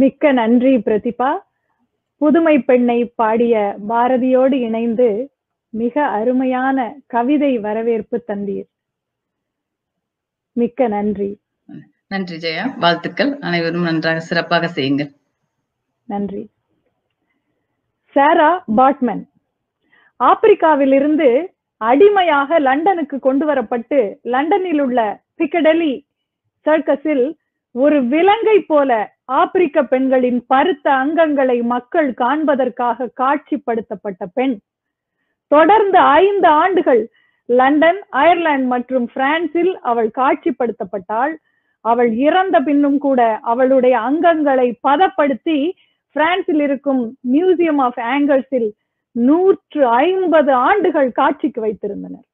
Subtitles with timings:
[0.00, 1.38] மிக்க நன்றி பிரதிபா.
[2.16, 5.30] புதுமை பெண்ணை பாடிய பாரதியோடு இணைந்து
[5.70, 8.68] மிக அருமையான கவிதை வரவேற்பு தந்தீர்.
[10.52, 11.40] மிக்க நன்றி.
[12.08, 12.78] நன்றி ஜெயா.
[12.78, 13.38] வாழ்த்துக்கள்.
[13.38, 15.10] அனைவரும் நன்றாக சிறப்பாக செய்யுங்கள்.
[16.04, 16.50] நன்றி.
[18.10, 19.28] சாரா பாட்மன்.
[20.20, 21.46] ஆப்பிரிக்காவிலிருந்து
[21.76, 26.06] அடிமையாக லண்டனுக்கு கொண்டு வரப்பட்டு லண்டனில் உள்ள பிக்கடலி
[26.66, 27.37] சர்க்கஸில்
[27.74, 28.90] ஒரு விலங்கை போல
[29.24, 34.56] ஆப்பிரிக்க பெண்களின் பருத்த அங்கங்களை மக்கள் காண்பதற்காக காட்சிப்படுத்தப்பட்ட பெண்.
[35.46, 37.02] தொடர்ந்து ஐந்து ஆண்டுகள்
[37.44, 41.34] லண்டன் அயர்லாந்து மற்றும் பிரான்சில் அவள் காட்சிப்படுத்தப்பட்டாள்.
[41.80, 45.58] அவள் இறந்த பின்னும் கூட அவளுடைய அங்கங்களை பதப்படுத்தி
[46.16, 48.70] பிரான்சில் இருக்கும் மியூசியம் ஆஃப் ஆங்கர்ஸில்
[49.12, 52.26] நூற்று ஐம்பது ஆண்டுகள் காட்சிக்கு வைத்திருந்தனர்.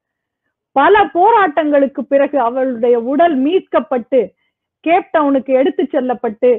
[0.71, 4.21] பல போராட்டங்களுக்கு பிறகு அவளுடைய உடல் மீட்கப்பட்டு
[4.87, 6.51] கேப்டவுனுக்கு எடுத்து செல்லப்பட்டு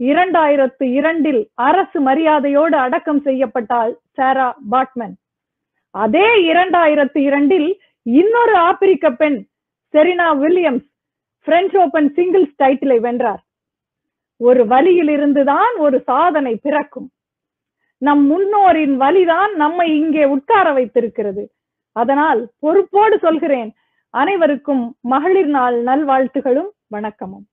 [0.00, 5.14] இரண்டாயிரத்து இரண்டில் அரசு மரியாதையோடு அடக்கம் செய்யப்பட்டாள் சாரா பாட்மன்.
[5.94, 7.68] அதே இரண்டாயிரத்து இரண்டில்
[8.02, 9.38] இன்னொரு ஆப்பிரிக்க பெண்
[9.94, 10.88] Serena Williams
[11.46, 13.42] French Open singles டைட்டிலை வென்றார்.
[14.40, 17.08] ஒரு வழியில் இருந்துதான் ஒரு சாதனை பிறக்கும்.
[18.02, 21.44] நம் முன்னோரின் வழிதான் நம்மை இங்கே உட்கார வைத்திருக்கிறது.
[21.92, 23.70] அதனால் பொறுப்போடு சொல்கிறேன்.
[24.14, 27.46] அனைவருக்கும் மகளிர் நாள் நல்வாழ்த்துகளும் வணக்கமும்.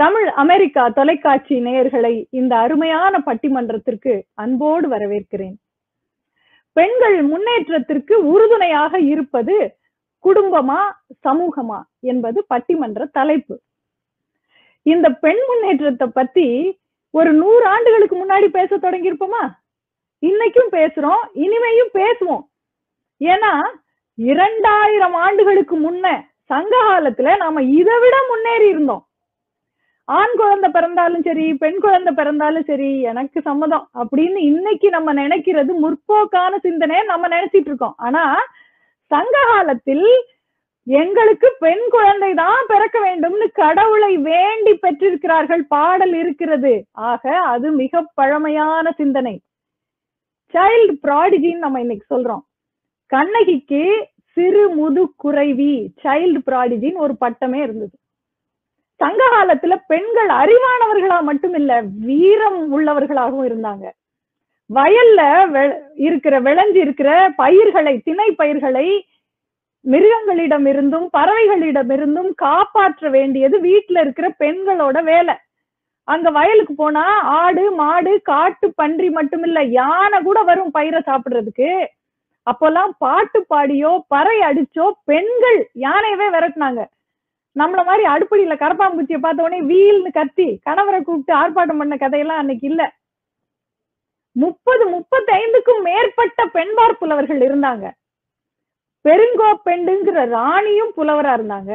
[0.00, 5.56] தமிழ் அமெரிக்கா தொலைக்காட்சி நேயர்களை இந்த அருமையான பட்டிமன்றத்திற்கு அன்போடு வரவேற்கிறேன்.
[6.72, 9.56] பெண்கள் முன்னேற்றத்திற்கு உறுதுணையாக இருப்பது
[10.24, 10.78] குடும்பமா
[11.28, 13.56] சமூகமா என்பது பட்டிமன்ற தலைப்பு.
[14.82, 16.46] இந்த பெண் முன்னேற்றத்தை பத்தி
[17.10, 19.44] ஒரு நூறு ஆண்டுகளுக்கு முன்னாடி பேச தொடங்கி இருப்போமா
[20.22, 22.44] இன்னைக்கும் பேசுறோம் இனிமையும் பேசுவோம்.
[23.20, 23.52] ஏன்னா
[24.14, 26.06] இரண்டாயிரம் ஆண்டுகளுக்கு முன்ன
[26.50, 29.04] சங்க காலத்துல நாம இதை விட முன்னேறி இருந்தோம்.
[30.18, 36.52] ஆண் குழந்தை பிறந்தாலும் சரி பெண் குழந்தை பிறந்தாலும் சரி எனக்கு சம்மதம் அப்படின்னு இன்னைக்கு நம்ம நினைக்கிறது முற்போக்கான
[36.66, 37.96] சிந்தனையை நம்ம நினைச்சிட்டு இருக்கோம்.
[37.98, 38.24] ஆனா
[39.10, 40.06] சங்க காலத்தில்
[40.86, 46.74] எங்களுக்கு பெண் குழந்தை தான் பிறக்க வேண்டும்னு கடவுளை வேண்டி பெற்றிருக்கிறார்கள் பாடல் இருக்கிறது.
[47.10, 49.34] ஆக அது மிக பழமையான சிந்தனை.
[50.54, 52.44] சைல்டு ப்ராடிஜின்னு நம்ம இன்னைக்கு சொல்றோம்.
[53.12, 53.82] கண்ணகிக்கு
[54.36, 55.72] சிறு முது குறைவி
[56.04, 57.94] சைல்டு ப்ராடிஜின்னு ஒரு பட்டமே இருந்தது.
[59.00, 61.72] சங்க காலத்துல பெண்கள் அறிவானவர்களா மட்டும் இல்ல
[62.08, 63.84] வீரம் உள்ளவர்களாகவும் இருந்தாங்க.
[64.70, 65.20] வயல்ல
[66.06, 67.10] இருக்கிற விளைஞ்சு இருக்கிற
[67.42, 68.88] பயிர்களை திணை பயிர்களை
[69.84, 75.34] மிருகங்களிடம் இருந்தும் பறவைகளிடம் இருந்தும் காப்பாற்ற வேண்டியது வீட்டுல இருக்கிற பெண்களோட வேலை.
[76.08, 77.04] அங்க வயலுக்கு போனா
[77.40, 81.70] ஆடு மாடு காட்டு பன்றி மட்டும் இல்ல யானை கூட வரும் பயிரை சாப்பிடுறதுக்கு.
[82.46, 86.82] அப்போல்லாம் பாட்டு பாடியோ பறை அடிச்சோ பெண்கள் யானையவே விரட்டினாங்க.
[87.60, 92.82] நம்மள மாதிரி அடுப்படியில கரப்பாம்பூச்சியை பார்த்த உடனே வீல்னு கத்தி கணவரை கூப்பிட்டு ஆர்ப்பாட்டம் பண்ண கதையெல்லாம் அன்னைக்கு இல்ல.
[94.36, 97.86] முப்பது முப்பத்தி ஐந்துக்கும் மேற்பட்ட பெண்பார் புலவர்கள் இருந்தாங்க.
[99.04, 101.72] பெருங்கோ பெண்டுங்கிற ராணியும் புலவரா இருந்தாங்க.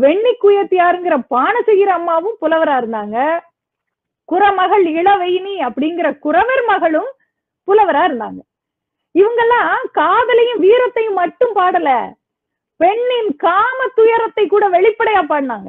[0.00, 3.40] வெண்ணி குயத்தியாருங்கிற பானை செய்கிற அம்மாவும் புலவரா இருந்தாங்க.
[4.24, 7.10] குறமகள் இளவைனி அப்படிங்கிற குறவர் மகளும்
[7.68, 8.40] புலவரா இருந்தாங்க.
[9.14, 11.90] இவங்கெல்லாம் காதலையும் வீரத்தையும் மட்டும் பாடல.
[12.80, 15.68] பெண்ணின் காம துயரத்தை கூட வெளிப்படையா பாடினாங்க.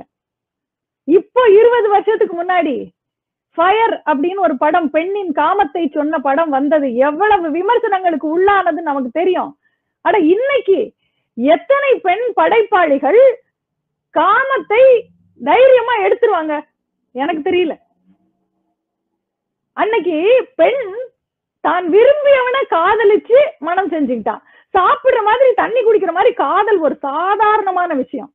[1.18, 2.76] இப்போ இருபது வருஷத்துக்கு முன்னாடி
[3.58, 6.88] ஃபயர் அப்படின்னு ஒரு படம் பெண்ணின் காமத்தை சொன்ன படம் வந்தது.
[7.08, 9.52] எவ்வளவு விமர்சனங்களுக்கு உள்ளானது நமக்கு தெரியும்.
[10.06, 10.80] அட இன்னைக்கு
[11.38, 13.22] எத்தனை பெண் படைப்பாளிகள்
[14.16, 14.84] காமத்தை
[15.42, 16.54] தைரியமா எடுத்துருவாங்க?
[17.16, 17.74] எனக்கு தெரியல.
[19.78, 20.18] அன்னைக்கு
[20.60, 20.84] பெண்
[21.68, 24.44] தான் விரும்பியவனை காதலிச்சு மனம் செஞ்சுக்கிட்டான்
[24.76, 28.32] சாப்பிடுற மாதிரி தண்ணி குடிக்கிற மாதிரி காதல் ஒரு சாதாரணமான விஷயம்.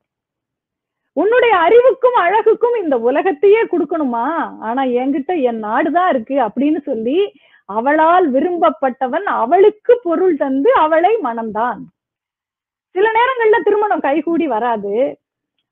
[1.13, 4.25] உன்னுடைய அறிவுக்கும் அழகுக்கும் இந்த உலகத்தையே கொடுக்கணுமா?
[4.59, 7.17] ஆனா என்கிட்ட என் நாடுதான் இருக்கு அப்படின்னு சொல்லி
[7.65, 11.81] அவளால் விரும்பப்பட்டவன் அவளுக்கு பொருள் தந்து அவளை மனம்தான்
[12.95, 14.95] சில நேரங்கள்ல திருமணம் கைகூடி வராது.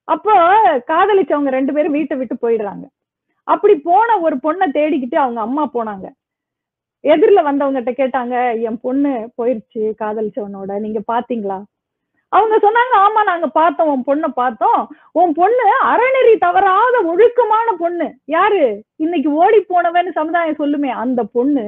[0.04, 0.34] அப்போ
[0.86, 2.86] காதலிச்சவங்க ரெண்டு பேரும் வீட்டை விட்டு போயிடுறாங்க.
[3.44, 6.06] அப்படி போன ஒரு பொண்ணை தேடிக்கிட்டு அவங்க அம்மா போனாங்க.
[7.04, 11.58] எதிரில வந்தவங்ககிட்ட கேட்டாங்க என் பொண்ணு போயிருச்சு காதலிச்சவனோட நீங்க பாத்தீங்களா?
[12.32, 14.82] அவங்க சொன்னாங்க ஆமா நாங்க பார்த்தோம் உன் பொண்ணை பார்த்தோம்.
[15.12, 18.06] உன் பொண்ணு அறநெறி தவறாத ஒழுக்கமான பொண்ணு.
[18.24, 18.84] யாரு?
[18.96, 21.64] இன்னைக்கு ஓடி போனவன்னு சமுதாயம் சொல்லுமே அந்த பொண்ணு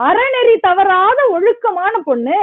[0.00, 2.38] அறநெறி தவறாத ஒழுக்கமான பொண்ணு.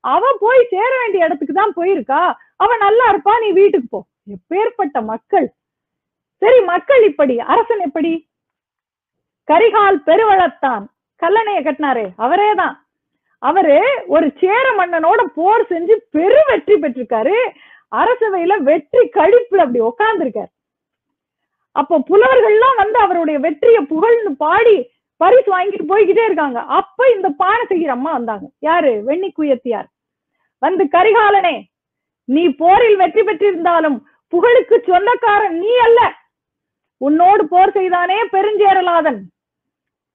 [0.00, 2.22] அவ போய் சேர வேண்டிய இடத்துக்கு தான் போயிருக்கா.
[2.56, 4.00] அவ நல்லா இருப்பா நீ வீட்டுக்கு போ.
[4.26, 5.46] எப்பேற்பட்ட மக்கள்.
[6.42, 8.12] சரி மக்கள் இப்படி அரசன் எப்படி?
[9.48, 10.84] கரிகால் பெருவளத்தான்.
[11.24, 12.74] கல்லணையை கட்டினாரு அவரேதான்.
[13.42, 13.76] அவரு
[14.14, 17.36] ஒரு சேர மன்னனோட போர் செஞ்சு பெரு வெற்றி பெற்றிருக்காரு.
[17.92, 20.50] அரசவையில வெற்றி கழிப்புல அப்படி உட்கார்ந்துருக்காரு
[21.76, 24.74] அப்போ புலவர்கள்லாம் வந்து அவருடைய வெற்றியை புகழ்ந்து பாடி
[25.20, 26.58] பரிசு வாங்கிட்டு போய்கிட்டே இருக்காங்க.
[26.78, 28.46] அப்ப இந்த பானசகிர் அம்மா வந்தாங்க.
[28.58, 28.92] யாரு?
[29.06, 29.88] வெண்ணி குயத்தியார்.
[30.62, 31.54] வந்து கரிகாலனே
[32.28, 33.96] நீ போரில் வெற்றி பெற்றிருந்தாலும்
[34.32, 36.00] புகழுக்கு சொந்தக்காரன் நீ அல்ல.
[37.00, 39.20] உன்னோடு போர் செய்தானே பெருஞ்சேரலாதன்.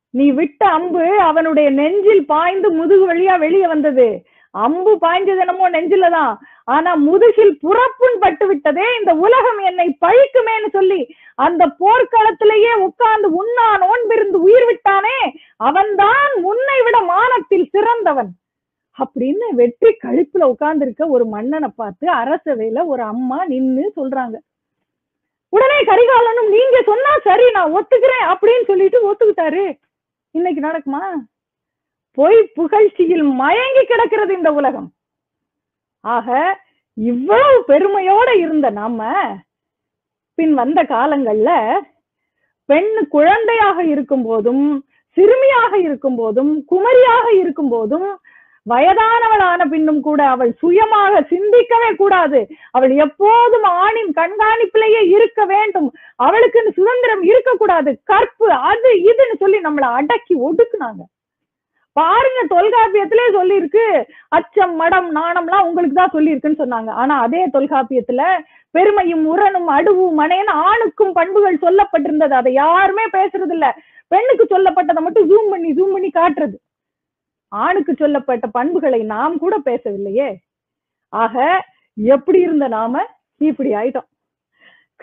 [0.10, 4.08] நீ விட்ட அம்பு அவனுடைய நெஞ்சில் பாய்ந்து முதுகு வழியா வெளியே வந்தது.
[4.56, 6.34] அம்பு பாய்ஞ்சது என்னமோ நெஞ்சிலதான்.
[6.64, 11.00] ஆனா முதுகில் புறப்புண் பட்டு விட்டதே இந்த உலகம் என்னை பழிக்குமேன்னு சொல்லி
[11.36, 15.20] அந்த போர்க்களத்திலேயே உட்கார்ந்து உண்ணா நோன்பிருந்து உயிர் விட்டானே
[15.56, 18.32] அவன்தான் உன்னை விட மானத்தில் சிறந்தவன்.
[19.00, 24.38] அப்படின்னு வெற்றி கழுப்புல உட்கார்ந்து இருக்க ஒரு மன்னனை பார்த்து அரசவையில ஒரு அம்மா நின்னு சொல்றாங்க.
[25.54, 29.64] உடனே கரிகாலனும் நீங்க சொன்னா சரி நான் ஒத்துக்கிறேன் அப்படின்னு சொல்லிட்டு ஒத்துக்கிட்டாரு.
[30.36, 31.04] இன்னைக்கு நடக்குமா?
[32.18, 34.90] பொய் புகழ்ச்சியில் மயங்கி கிடக்கிறது இந்த உலகம்.
[36.04, 36.58] ஆக
[36.94, 39.00] இவ்வளவு பெருமையோட இருந்த நாம
[40.38, 41.52] பின் வந்த காலங்கள்ல
[42.66, 44.66] பெண் குழந்தையாக இருக்கும் போதும்
[45.18, 48.10] சிறுமியாக இருக்கும் போதும் குமரியாக இருக்கும் போதும்
[48.72, 52.40] வயதானவளான பின்னும் கூட அவள் சுயமாக சிந்திக்கவே கூடாது.
[52.78, 55.88] அவள் எப்போதும் ஆணின் கண்காணிப்பிலேயே இருக்க வேண்டும்.
[56.26, 57.94] அவளுக்குன்னு சுதந்திரம் இருக்கக்கூடாது.
[58.12, 61.02] கற்பு அது இதுன்னு சொல்லி நம்மளை அடக்கி ஒடுக்குனாங்க.
[62.00, 63.86] பாருங்க தொல்காப்பியத்திலே சொல்லியிருக்கு.
[64.38, 66.92] அச்சம் மடம் நாணம்லாம் உங்களுக்கு தான் சொல்லியிருக்குன்னு சொன்னாங்க.
[67.02, 68.24] ஆனா அதே தொல்காப்பியத்துல
[68.76, 72.36] பெருமையும் உரனும் அடுவும் மனேன்னு ஆணுக்கும் பண்புகள் சொல்லப்பட்டிருந்தது.
[72.42, 73.68] அதை யாருமே பேசுறது இல்ல
[74.08, 76.58] பெண்ணுக்கு சொல்லப்பட்டதை மட்டும் ஜூம் பண்ணி ஜூம் பண்ணி காட்டுறது.
[77.50, 80.36] ஆணுக்கு சொல்லப்பட்ட பண்புகளை நாம் கூட பேசவில்லையே.
[81.10, 83.06] ஆக எப்படி இருந்த நாம?
[83.38, 84.08] இப்படி ஆயிட்டோம்.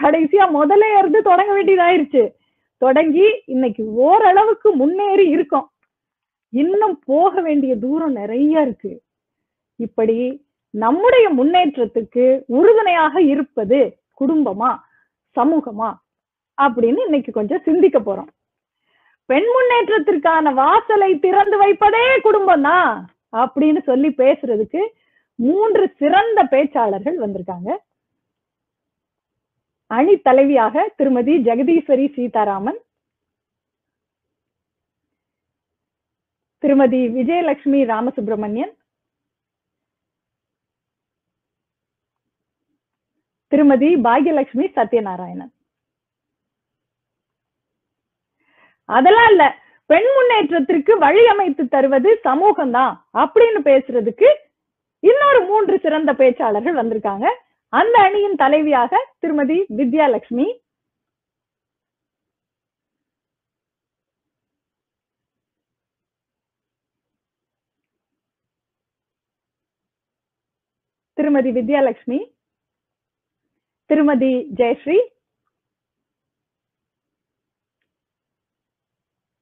[0.00, 2.32] கடைசியா முதல்ல இருந்து தொடங்க வேண்டியதாயிருச்சு.
[2.78, 5.70] தொடங்கி இன்னைக்கு ஓரளவுக்கு முன்னேறி இருக்கோம்.
[6.48, 9.02] இன்னும் போக வேண்டிய தூரம் நிறைய இருக்கு.
[9.76, 14.78] இப்படி நம்முடைய முன்னேற்றத்துக்கு உறுதுணையாக இருப்பது குடும்பமா?
[15.40, 15.94] சமூகமா?
[16.62, 18.28] அப்படின்னு இன்னைக்கு கொஞ்சம் சிந்திக்க போறோம்.
[19.30, 22.90] பெண் முன்னேற்றத்திற்கான வாசலை திறந்து வைப்பதே குடும்பம் தான்
[23.42, 24.82] அப்படின்னு சொல்லி பேசுறதுக்கு
[25.38, 27.70] மூன்று சிறந்த பேச்சாளர்கள் வந்திருக்காங்க.
[29.96, 32.80] அணி தலைவியாக திருமதி ஜெகதீஸ்வரி சீதாராமன்
[36.62, 38.74] திருமதி விஜயலட்சுமி ராமசுப்பிரமணியன்
[43.52, 45.52] திருமதி பாக்யலட்சுமி சத்யநாராயணன்.
[48.88, 49.44] அதெல்லாம் இல்ல.
[49.90, 52.92] பெண் முன்னேற்றத்திற்கு வழி அமைத்து தருவது சமூகம் தான்
[53.22, 54.28] அப்படின்னு பேசுறதுக்கு
[55.02, 57.26] இன்னொரு மூன்று சிறந்த பேச்சாளர்கள் வந்திருக்காங்க.
[57.72, 60.46] அந்த அணியின் தலைவியாக திருமதி வித்யாலட்சுமி
[71.18, 72.18] திருமதி வித்யாலட்சுமி
[73.90, 74.96] திருமதி ஜெயஸ்ரீ.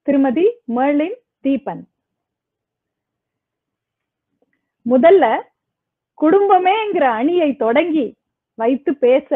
[0.06, 0.46] திருமதி
[0.76, 1.82] மெர்லின் தீபன்.
[4.86, 5.24] முதல்ல
[6.18, 8.06] குடும்பமேங்கிற அணியை தொடங்கி
[8.58, 9.30] வைத்து பேச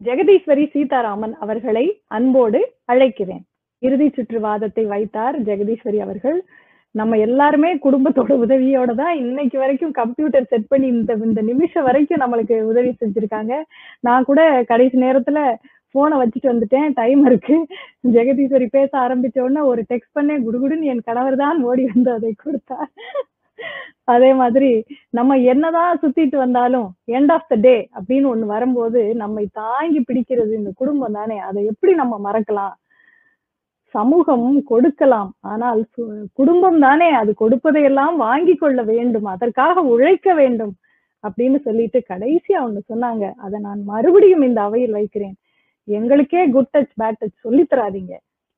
[0.00, 1.84] ஜெகதீஸ்வரி சீதாராமன் அவர்களை
[2.16, 2.60] அன்போடு
[2.92, 3.44] அழைக்கிறேன்.
[3.82, 6.38] இறுதி சுற்று வாதத்தை வைத்தார் ஜெகதீஸ்வரி அவர்கள்.
[6.94, 12.56] நம்ம எல்லாருமே குடும்பத்தோட உதவியோட தான் இன்னைக்கு வரைக்கும் கம்ப்யூட்டர் செட் பண்ணி இந்த இந்த நிமிஷம் வரைக்கும் நம்மளுக்கு
[12.70, 13.54] உதவி செஞ்சிருக்காங்க.
[14.06, 14.40] நான் கூட
[14.70, 15.40] கடைசி நேரத்துல
[15.92, 16.88] போனை வச்சுட்டு வந்துட்டேன்.
[17.00, 17.56] டைம் இருக்கு.
[18.16, 20.44] ஜெகதீஸ்வரி பேச ஆரம்பிச்ச உடனே ஒரு டெக்ஸ்ட் பண்ணேன்.
[20.46, 22.90] குடுகுடுன்னு என் கணவர் தான் ஓடி வந்து அதை கொடுத்தார்.
[24.14, 24.70] அதே மாதிரி
[25.10, 30.70] நம்ம என்னதான் சுத்திட்டு வந்தாலும் எண்ட் ஆஃப் த டே அப்படின்னு ஒண்ணு வரும்போது நம்மை தாங்கி பிடிக்கிறது இந்த
[30.74, 31.38] குடும்பம் தானே.
[31.48, 32.76] அதை எப்படி நம்ம மறக்கலாம்?
[33.94, 35.30] சமூகம் கொடுக்கலாம்.
[35.40, 35.80] ஆனால்
[36.32, 37.10] குடும்பம் தானே.
[37.20, 39.28] அது கொடுப்பதையெல்லாம் வாங்கி கொள்ள வேண்டும்.
[39.34, 40.74] அதற்காக உழைக்க வேண்டும்
[41.24, 43.26] அப்படின்னு சொல்லிட்டு கடைசியா ஒண்ணு சொன்னாங்க.
[43.36, 45.36] அதை நான் மறுபடியும் இந்த அவையில் வைக்கிறேன்.
[45.96, 48.14] எங்களுக்கே குட் டச் பேட் டச் சொல்லி தராதீங்க.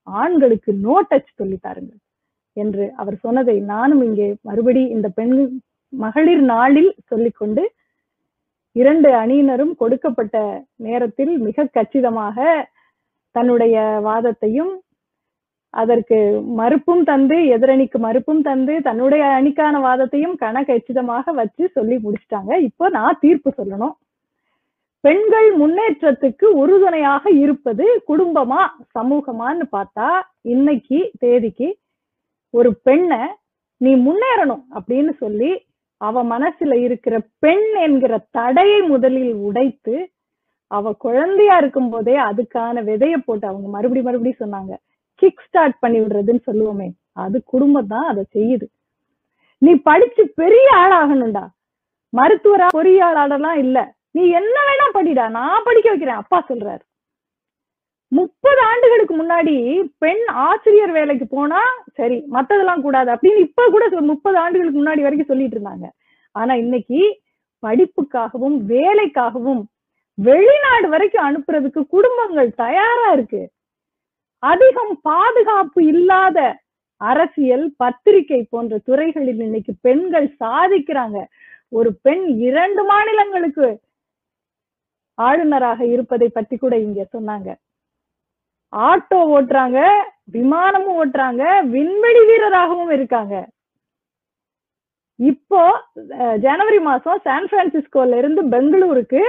[0.06, 1.92] ஆண்களுக்கு நோ டச் சொல்லி தாருங்க
[2.56, 5.34] என்று அவர் சொன்னதை நானும் இங்கே மறுபடி இந்த பெண்
[5.92, 7.62] மகளிர் நாளில் சொல்லிக்கொண்டு
[8.76, 10.36] இரண்டு அணியினரும் கொடுக்கப்பட்ட
[10.86, 12.36] நேரத்தில் மிக கச்சிதமாக
[13.36, 13.76] தன்னுடைய
[14.08, 14.72] வாதத்தையும்
[15.74, 16.18] அதற்கு
[16.60, 22.52] மறுப்பும் தந்து எதிரணிக்கு மறுப்பும் தந்து தன்னுடைய அணிக்கான வாதத்தையும் கன கச்சிதமாக வச்சு சொல்லி முடிச்சிட்டாங்க.
[22.68, 23.94] இப்போ நான் தீர்ப்பு சொல்லணும்.
[25.04, 28.62] பெண்கள் முன்னேற்றத்துக்கு உறுதுணையாக இருப்பது குடும்பமா
[28.98, 30.08] சமூகமான்னு பார்த்தா
[30.40, 31.68] இன்னைக்கு தேதிக்கு
[32.50, 33.22] ஒரு பெண்ணை
[33.76, 35.50] நீ முன்னேறணும் அப்படின்னு சொல்லி
[36.00, 39.96] அவ மனசுல இருக்கிற பெண் என்கிற தடையை முதலில் உடைத்து
[40.70, 44.72] அவ குழந்தையா இருக்கும் போதே அதுக்கான விதைய போட்டு அவங்க மறுபடி மறுபடி சொன்னாங்க.
[45.14, 48.66] கிக் ஸ்டார்ட் பண்ணி விடுறதுன்னு சொல்லுவோமே அது குடும்பம் தான் அதை செய்யுது.
[49.58, 51.44] நீ படிச்சு பெரிய ஆளாகணும்டா.
[52.12, 53.78] மருத்துவரா பொறியாளர்லாம் இல்ல.
[54.14, 56.82] நீ என்ன வேணா படிடா நான் படிக்க வைக்கிறேன் அப்பா சொல்றாரு.
[58.12, 59.54] முப்பது ஆண்டுகளுக்கு முன்னாடி
[59.98, 61.60] பெண் ஆசிரியர் வேலைக்கு போனா
[61.98, 65.86] சரி மத்ததெல்லாம் கூடாது அப்படின்னு இப்ப கூட முப்பது ஆண்டுகளுக்கு முன்னாடி வரைக்கும் சொல்லிட்டு இருந்தாங்க.
[66.36, 67.00] ஆனா இன்னைக்கு
[67.62, 69.62] படிப்புக்காகவும் வேலைக்காகவும்
[70.18, 73.42] வெளிநாடு வரைக்கும் அனுப்புறதுக்கு குடும்பங்கள் தயாரா இருக்கு.
[74.42, 76.38] அதிகம் பாதுகாப்பு இல்லாத
[77.00, 81.18] அரசியல் பத்திரிகை போன்ற துறைகளில் இன்னைக்கு பெண்கள் சாதிக்கிறாங்க.
[81.68, 83.66] ஒரு பெண் இரண்டு மாநிலங்களுக்கு
[85.26, 87.48] ஆளுநராக இருப்பதை பத்தி கூட இங்க சொன்னாங்க.
[88.72, 89.78] ஆட்டோ ஓட்டுறாங்க
[90.36, 91.42] விமானமும் ஓட்டுறாங்க
[91.74, 93.34] விண்வெளி வீரராகவும் இருக்காங்க.
[95.18, 95.62] இப்போ
[96.44, 99.22] ஜனவரி மாசம் சான் பிரான்சிஸ்கோல இருந்து பெங்களூருக்கு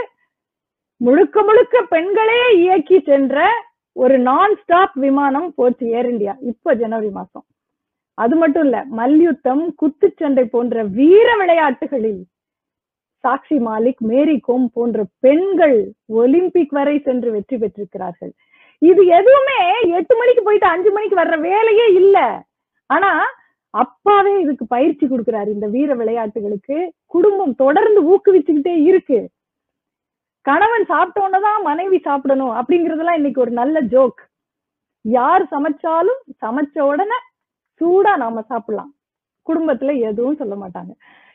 [1.02, 3.46] முழுக்க முழுக்க பெண்களே இயக்கி சென்ற
[3.96, 7.46] ஒரு நான் ஸ்டாப் விமானம் போச்சு ஏர் இந்தியா இப்போ ஜனவரி மாசம்.
[8.18, 12.22] அது மட்டும் இல்ல மல்யுத்தம் குத்துச்சண்டை போன்ற வீர விளையாட்டுகளில்
[13.24, 15.78] சாக்ஷி மாலிக் மேரி கோம் போன்ற பெண்கள்
[16.22, 18.32] ஒலிம்பிக் வரை சென்று வெற்றி பெற்றிருக்கிறார்கள்.
[18.82, 19.60] இது எதுவுமே
[19.98, 22.18] எட்டு மணிக்கு போயிட்டு அஞ்சு மணிக்கு வர்ற வேலையே இல்ல.
[22.90, 23.12] ஆனா
[23.74, 26.78] அப்பாவே இதுக்கு பயிற்சி கொடுக்கிறாரு இந்த வீர விளையாட்டுகளுக்கு.
[27.06, 29.20] குடும்பம் தொடர்ந்து ஊக்குவிச்சுக்கிட்டே இருக்கு.
[30.50, 34.22] கணவன் சாப்பிட்ட தான் மனைவி சாப்பிடணும் அப்படிங்கறதெல்லாம் இன்னைக்கு ஒரு நல்ல ஜோக்
[35.06, 37.18] யார் சமைச்சாலும் சமைச்ச உடனே
[37.82, 38.92] சூடா நாம சாப்பிடலாம்.
[39.48, 40.92] குடும்பத்துல எதுவும் சொல்ல மாட்டாங்க.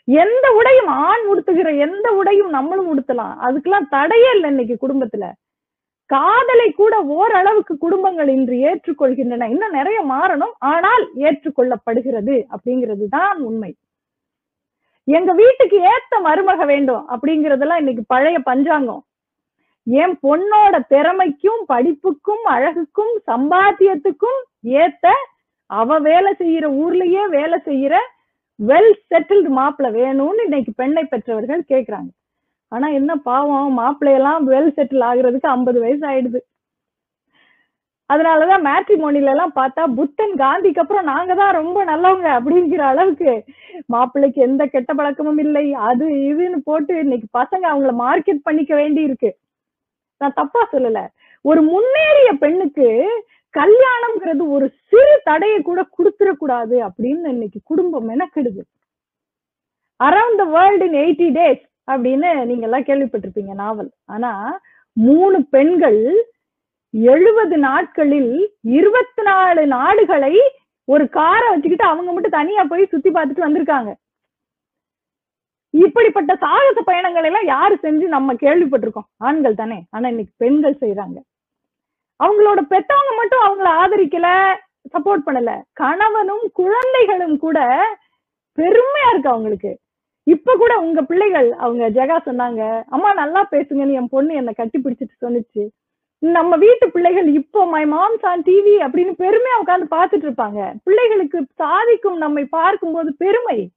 [0.08, 3.34] எந்த உடையும் ஆண் உடுத்துகிற எந்த உடையும் நம்மளும் உடுத்தலாம்.
[3.46, 5.30] அதுக்கெல்லாம் தடையே இல்லை இன்னைக்கு குடும்பத்துல.
[6.10, 9.48] காதலை கூட ஓரளவுக்கு குடும்பங்கள் இன்று ஏற்றுக்கொள்கின்றன.
[9.50, 10.54] இன்னும் நிறைய மாறணும்.
[10.58, 13.72] ஆனால் ஏற்றுக்கொள்ளப்படுகிறது அப்படிங்கிறது தான் உண்மை.
[15.04, 19.02] எங்க வீட்டுக்கு ஏத்த மருமக வேண்டும் அப்படிங்கறதெல்லாம் இன்னைக்கு பழைய பஞ்சாங்கம்.
[19.86, 25.12] என் பொண்ணோட திறமைக்கும் படிப்புக்கும் அழகுக்கும் சம்பாத்தியத்துக்கும் ஏத்த
[25.70, 27.94] அவ வேலை செய்யற ஊர்லயே வேலை செய்யற
[28.58, 32.10] வெல் செட்டில்டு மாப்பிள்ளை வேணும்னு இன்னைக்கு பெண்ணை பெற்றவர்கள் கேக்குறாங்க.
[32.72, 36.40] ஆனா என்ன பாவம் மாப்பிள்ளையெல்லாம் வெல் செட்டில் ஆகுறதுக்கு ஐம்பது வயசு ஆயிடுது.
[38.10, 43.32] அதனாலதான் மேட்ரிமோனில எல்லாம் பார்த்தா புத்தன் காந்திக்கு அப்புறம் நாங்க தான் ரொம்ப நல்லவங்க அப்படிங்கிற அளவுக்கு
[43.94, 45.64] மாப்பிள்ளைக்கு எந்த கெட்ட பழக்கமும் இல்லை.
[45.88, 49.30] அது இதுன்னு போட்டு இன்னைக்கு பசங்க அவங்கள மார்க்கெட் பண்ணிக்க வேண்டி இருக்கு
[50.20, 51.00] நான் தப்பா சொல்லல.
[51.44, 52.88] ஒரு முன்னேறிய பெண்ணுக்கு
[53.54, 58.62] கல்யாணம்ங்கிறது ஒரு சிறு தடையை கூட கொடுத்துடக்கூடாது அப்படின்னு இன்னைக்கு குடும்பம் மெனக்கெடுது.
[60.00, 61.62] Around the world in eighty days
[61.92, 63.90] அப்படின்னு நீங்க எல்லாம் கேள்விப்பட்டிருப்பீங்க நாவல்.
[64.14, 64.30] ஆனா
[64.92, 66.00] மூணு பெண்கள்
[67.14, 68.32] எழுபது நாட்களில்
[68.78, 70.34] இருபத்தி நாலு நாடுகளை
[70.84, 73.92] ஒரு காரை வச்சுக்கிட்டு அவங்க மட்டும் தனியா போய் சுத்தி பார்த்துட்டு வந்திருக்காங்க.
[75.70, 79.08] இப்படிப்பட்ட சாகச பயணங்கள் எல்லாம் யாரு செஞ்சு நம்ம கேள்விப்பட்டிருக்கோம்?
[79.16, 79.78] ஆண்கள் தானே.
[79.90, 81.18] ஆனா இன்னைக்கு பெண்கள் செய்யறாங்க
[82.20, 84.28] அவங்களோட பெத்தவங்க மட்டும் அவங்கள ஆதரிக்கல.
[84.92, 85.62] சப்போர்ட் பண்ணல.
[85.72, 87.58] கணவனும் குழந்தைகளும் கூட
[88.58, 89.72] பெருமையா இருக்கு அவங்களுக்கு.
[90.26, 95.24] இப்ப கூட உங்க பிள்ளைகள் அவங்க ஜெகா சொன்னாங்க அம்மா நல்லா பேசுங்கன்னு என் பொண்ணு என்னை கட்டி பிடிச்சிட்டு
[95.24, 95.64] சொன்னுச்சு.
[96.18, 100.60] நம்ம வீட்டு பிள்ளைகள் இப்போ மை மாம்ஸ் ஆன் டிவி அப்படின்னு பெருமையா உட்கார்ந்து பாத்துட்டு இருப்பாங்க.
[100.84, 103.70] பிள்ளைகளுக்கு சாதிக்கும் நம்மை பார்க்கும்போது பெருமை.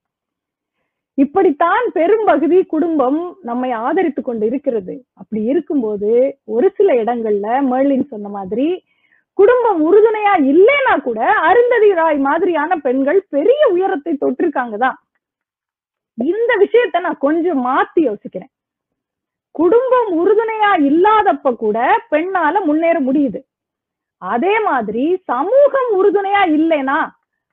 [1.13, 5.05] இப்படித்தான் பெரும்பகுதி குடும்பம் நம்மை ஆதரித்து கொண்டு இருக்கிறது.
[5.13, 6.11] அப்படி இருக்கும்போது
[6.45, 8.67] ஒரு சில இடங்கள்ல மேர்லின் சொன்ன மாதிரி
[9.39, 11.19] குடும்பம் உறுதுணையா இல்லைன்னா கூட
[11.50, 14.98] அருந்ததி ராய் மாதிரியான பெண்கள் பெரிய உயரத்தை தொற்றிருக்காங்க தான்
[16.17, 18.51] இந்த விஷயத்த நான் கொஞ்சம் மாத்தி யோசிக்கிறேன்.
[19.51, 21.77] குடும்பம் உறுதுணையா இல்லாதப்ப கூட
[22.12, 23.39] பெண்ணால முன்னேற முடியுது.
[24.22, 26.98] அதே மாதிரி சமூகம் உறுதுணையா இல்லைனா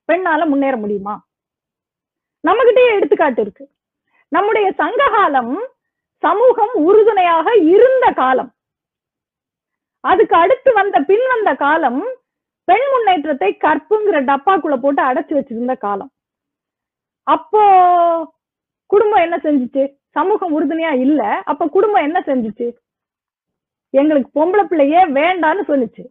[0.08, 1.14] பெண்ணால முன்னேற முடியுமா?
[2.44, 3.64] நம்மகிட்டயே எடுத்துக்காட்டு இருக்கு.
[4.32, 5.54] நம்முடைய சங்ககாலம்
[6.22, 8.50] சமூகம் உறுதுணையாக இருந்த காலம்.
[10.10, 12.02] அதுக்கு அடுத்து வந்த பின் வந்த காலம்
[12.64, 16.10] பெண் முன்னேற்றத்தை கற்புங்கிற டப்பாக்குள்ள போட்டு அடைச்சு வச்சிருந்த காலம்.
[17.26, 17.62] அப்போ
[18.90, 19.84] குடும்பம் என்ன செஞ்சுச்சு?
[20.10, 21.22] சமூகம் உறுதுணையா இல்ல.
[21.44, 22.66] அப்ப குடும்பம் என்ன செஞ்சுச்சு?
[23.90, 26.04] எங்களுக்கு பொம்பளை பிள்ளையே வேண்டான்னு சொல்லுச்சு.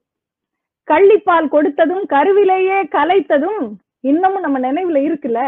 [0.88, 3.62] கள்ளிப்பால் கொடுத்ததும் கருவிலேயே கலைத்ததும்
[4.00, 5.42] இன்னமும் நம்ம நினைவுல இருக்குல்ல?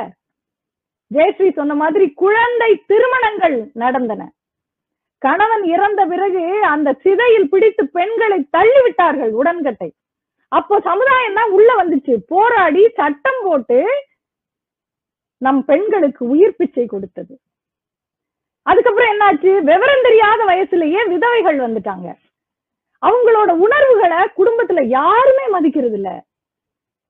[1.12, 4.22] ஜெயஸ்ரீ சொன்ன மாதிரி குழந்தை திருமணங்கள் நடந்தன.
[5.18, 9.94] கணவன் இறந்த பிறகு அந்த சிதையில் பிடித்து பெண்களை தள்ளிவிட்டார்கள் உடன்கட்டை.
[10.48, 12.18] அப்போ சமுதாயம் தான் உள்ள வந்துச்சு.
[12.28, 13.86] போராடி சட்டம் போட்டு
[15.38, 17.40] நம் பெண்களுக்கு உயிர் பிச்சை கொடுத்தது.
[18.62, 19.52] அதுக்கப்புறம் என்னாச்சு?
[19.62, 22.14] விவரம் தெரியாத வயசுலயே விதவைகள் வந்துட்டாங்க.
[23.02, 26.24] அவங்களோட உணர்வுகளை குடும்பத்துல யாருமே மதிக்கிறது இல்ல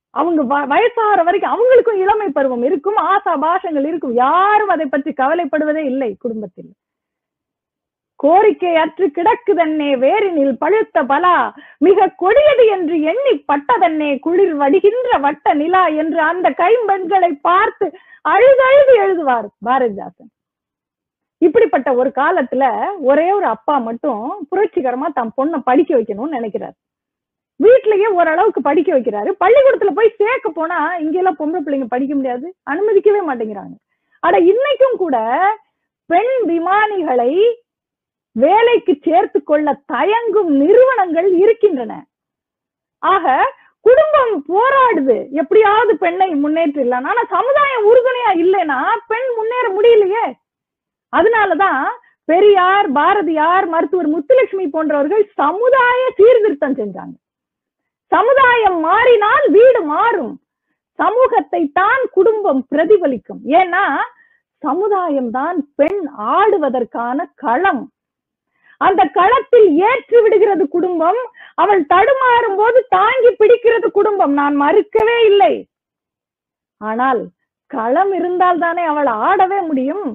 [0.10, 4.14] அவங்க வ- வயசாகிற வரைக்கும் அவங்களுக்கும் இளமை பருவம் இருக்கும் ஆசா பாஷங்கள் இருக்கும்.
[4.14, 6.74] யாரும் அதை பற்றி கவலைப்படுவதே இல்லை குடும்பத்தில்.
[8.24, 11.36] கோரிக்கை அற்று கிடக்குதன்னே வேரினில் பழுத்த பலா
[11.78, 17.88] மிக கொடியது என்று எண்ணி பட்டதன்னே குளிர் வடிகின்ற வட்ட நிலா என்று அந்த கைம்பெண்களை பார்த்து
[18.26, 20.32] அழுதழுது எழுதுவார் பாரதிதாசன்.
[21.42, 22.64] இப்படிப்பட்ட ஒரு காலத்துல
[23.00, 26.76] ஒரே ஒரு அப்பா மட்டும் புரட்சிகரமா தம் பொண்ணை படிக்க வைக்கணும்னு நினைக்கிறார்.
[27.60, 29.30] வீட்லயே ஓரளவுக்கு படிக்க வைக்கிறாரு.
[29.44, 32.56] பள்ளிக்கூடத்துல போய் சேர்க்க போனா இங்க எல்லாம் பொம்பளை பிள்ளைங்க படிக்க முடியாது.
[32.72, 33.76] அனுமதிக்கவே மாட்டேங்கிறாங்க.
[34.24, 35.18] ஆனா இன்னைக்கும் கூட
[36.06, 37.32] பெண் விமானிகளை
[38.44, 41.94] வேலைக்கு சேர்த்து கொள்ள தயங்கும் நிறுவனங்கள் இருக்கின்றன.
[43.03, 43.36] ஆக
[43.86, 45.17] குடும்பம் போராடுது.
[45.41, 50.25] எப்படியாவது பெண்ணை முன்னேற்றிடலாம் ஆனா சமுதாயம் உறுதுணையா இல்லைன்னா பெண் முன்னேற முடியலையே.
[51.13, 51.84] அதனாலதான்
[52.25, 57.15] பெரியார் பாரதியார் மருத்துவர் முத்துலட்சுமி போன்றவர்கள் சமுதாய சீர்திருத்தம் செஞ்சாங்க.
[58.12, 60.34] சமுதாயம் மாறினால் வீடு மாறும்.
[61.00, 63.41] சமூகத்தை தான் குடும்பம் பிரதிபலிக்கும்.
[63.60, 63.84] ஏன்னா
[64.63, 66.01] சமுதாயம் தான் பெண்
[66.36, 67.84] ஆடுவதற்கான களம்.
[68.81, 71.19] அந்த களத்தில் ஏற்று விடுகிறது குடும்பம்
[71.63, 74.34] அவள் தடுமாறும் போது தாங்கி பிடிக்கிறது குடும்பம்.
[74.39, 75.53] நான் மறுக்கவே இல்லை.
[76.81, 77.22] ஆனால்
[77.72, 80.07] களம் இருந்தால் தானே அவள் ஆடவே முடியும்?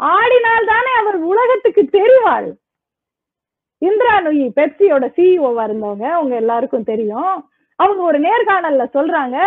[0.00, 2.48] ஆடினால் தானே அவள் உலகத்துக்கு தெரிவாள்?
[3.82, 7.34] இந்திரா நுயி பெப்சியோட சிஇஓவா இருந்தவங்க அவங்க எல்லாருக்கும் தெரியும்.
[7.78, 9.38] அவங்க ஒரு நேர்காணல்ல சொல்றாங்க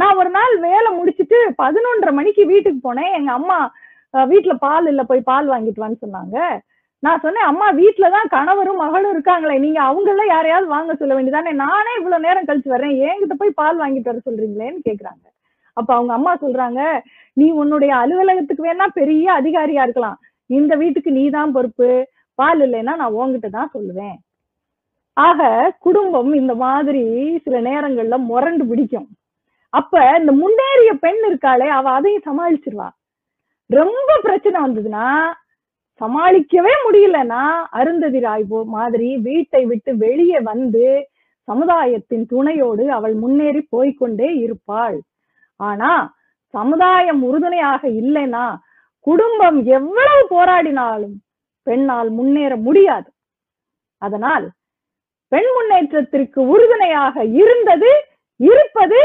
[0.00, 3.14] நான் ஒரு நாள் வேலை முடிச்சிட்டு பதினொன்றரை மணிக்கு வீட்டுக்கு போனேன்.
[3.18, 3.58] எங்க அம்மா
[4.32, 6.36] வீட்டுல பால் இல்ல போய் பால் வாங்கிட்டு வான்னு சொன்னாங்க.
[7.02, 11.52] நான் சொன்னேன் அம்மா வீட்டுலதான் கணவரும் மகளும் இருக்காங்களே நீங்க அவங்கள யாரையாவது வாங்க சொல்ல வேண்டியதானே?
[11.64, 15.24] நானே இவ்வளவு நேரம் கழிச்சு வர்றேன் என்கிட்ட போய் பால் வாங்கிட்டு வர சொல்றீங்களேன்னு கேக்குறாங்க.
[15.76, 16.80] அப்ப அவங்க அம்மா சொல்றாங்க
[17.32, 20.18] நீ உன்னுடைய அலுவலகத்துக்கு வேணா பெரிய அதிகாரியா இருக்கலாம்.
[20.46, 21.90] இந்த வீட்டுக்கு நீ தான் பொறுப்பு.
[22.38, 24.16] பால் இல்லைன்னா நான் உன்கிட்ட தான் சொல்லுவேன்.
[25.16, 25.40] ஆக
[25.78, 27.04] குடும்பம் இந்த மாதிரி
[27.44, 29.08] சில நேரங்கள்ல முரண்டு பிடிக்கும்.
[29.72, 32.88] அப்ப இந்த முன்னேறிய பெண் இருக்காளே அவ அதையும் சமாளிச்சிருவா.
[33.70, 35.06] ரொம்ப பிரச்சனை வந்ததுன்னா
[36.00, 40.86] சமாளிக்கவே முடியலன்னா அருந்ததி ராய் மாதிரி வீட்டை விட்டு வெளியே வந்து
[41.48, 44.98] சமுதாயத்தின் துணையோடு அவள் முன்னேறி போய்கொண்டே இருப்பாள்.
[45.60, 45.90] ஆனா
[46.54, 48.44] சமுதாயம் உறுதுணையாக இல்லைன்னா
[49.06, 51.16] குடும்பம் எவ்வளவு போராடினாலும்
[51.66, 53.08] பெண்ணால் முன்னேற முடியாது.
[54.02, 54.46] அதனால்
[55.32, 57.90] பெண் முன்னேற்றத்திற்கு உறுதுணையாக இருந்தது
[58.40, 59.00] இருப்பது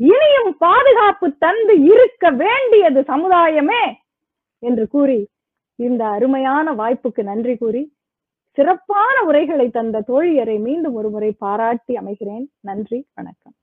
[0.00, 3.84] இனியும் பாதுகாப்பு தந்து இருக்க வேண்டியது சமுதாயமே
[4.62, 5.20] என்று கூறி
[5.80, 7.82] இந்த அருமையான வாய்ப்புக்கு நன்றி கூறி
[8.58, 12.46] சிறப்பான உரைகளை தந்த தோழியரை மீண்டும் ஒருமுறை பாராட்டி அமைகிறேன்.
[12.60, 13.54] நன்றி வணக்கம்.